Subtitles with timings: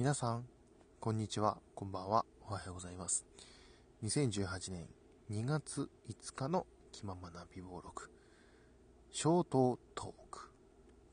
[0.00, 0.46] 皆さん、
[0.98, 3.26] こんにちは、こんばんは、おはようございます。
[4.02, 4.86] 2018年
[5.30, 8.10] 2月5日の気ままな美貌録、
[9.12, 10.50] ショートトーク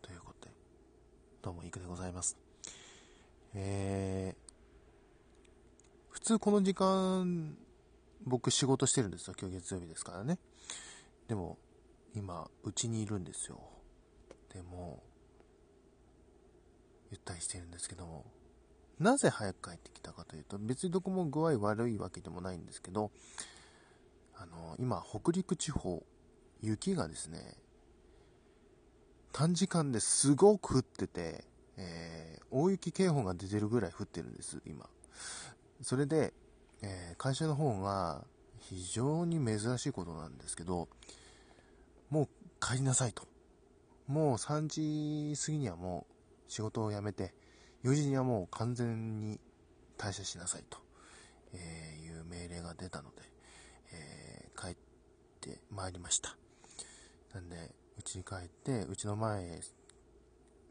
[0.01, 0.55] ということで、
[1.41, 2.37] どうもいくでございます。
[3.53, 4.53] えー、
[6.07, 7.57] 普通この時間、
[8.23, 9.33] 僕仕事してるんですよ。
[9.37, 10.39] 今日月曜日ですからね。
[11.27, 11.57] でも、
[12.15, 13.59] 今、うちにいるんですよ。
[14.53, 15.03] でも、
[17.11, 18.23] ゆったりしてるんですけども、
[18.99, 23.11] なぜ早く帰ってきたかというと、別にどこも具合悪いわけでもないんですけど、
[24.35, 26.03] あの、今、北陸地方、
[26.61, 27.57] 雪がですね、
[29.31, 31.45] 短時間ですごく降ってて、
[31.77, 34.89] えー、大雪警報が出てるぐらい降ってるんです、今。
[35.81, 36.33] それで、
[36.81, 38.25] えー、会社の方が
[38.59, 40.87] 非常に珍しいことなんですけど、
[42.09, 42.27] もう
[42.59, 43.27] 帰りなさいと。
[44.07, 46.07] もう3時過ぎにはも
[46.47, 47.33] う仕事を辞めて、
[47.87, 49.39] 4時にはもう完全に
[49.97, 50.77] 退社しなさいと、
[51.53, 53.21] えいう命令が出たので、
[53.93, 54.75] えー、帰っ
[55.39, 56.35] てまいりました。
[57.33, 57.55] なんで、
[57.97, 59.61] うちに帰って、うちの前、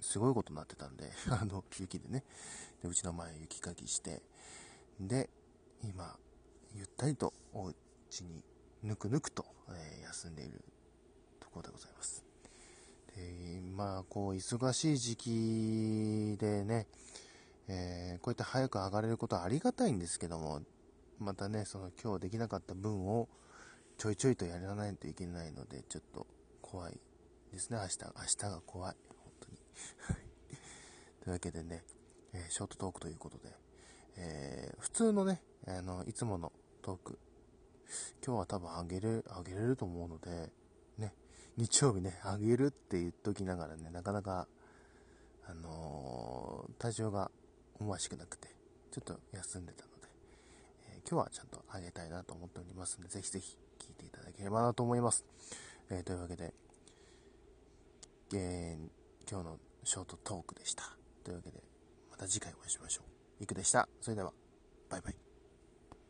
[0.03, 2.23] すごいことになってたんで、 あの、雪でね。
[2.83, 4.21] で、うちの前雪かきして、
[5.01, 5.31] で、
[5.83, 6.19] 今、
[6.75, 8.45] ゆったりとお家に
[8.83, 10.63] ぬくぬくと、えー、休んでいる
[11.41, 12.26] ところでございます。
[13.77, 16.87] まあ、こう、忙しい時期でね、
[17.69, 20.63] えー、こうやって早く上がれることはありがたいんですけども、
[21.19, 23.29] またね、その今日できなかった分を
[23.99, 26.27] ちょいちょいとやらないといけないので、ちょっと
[26.63, 27.01] 怖い
[27.53, 27.99] ですね、明日。
[27.99, 28.97] 明日が怖い。
[29.09, 29.59] 本当に。
[31.21, 31.85] というわけでね、
[32.33, 33.53] えー、ショートトークということで、
[34.17, 37.19] えー、普通のね、あの、いつものトーク、
[38.25, 40.51] 今日は多分あげる、あげれると思うので、
[40.99, 41.13] ね、
[41.57, 44.47] 日曜日ね、あげるって言っときながらね、なかなか、
[45.49, 47.31] あのー、体調が
[47.79, 48.49] 思わしくなくて、
[48.91, 50.09] ちょっと休んでたので、
[50.91, 55.25] えー、今日はちゃんとあげたいなと思っておりますので、ぜひぜひ聞いていただければなと思います。
[55.91, 56.53] えー、というわけで、
[58.35, 60.97] えー、今日のショートトークでした。
[61.25, 61.63] というわけで、
[62.11, 63.03] また次回お会いしましょ
[63.41, 63.45] う。
[63.45, 63.89] いくでした。
[64.01, 64.33] それでは、
[64.91, 65.26] バイバイ。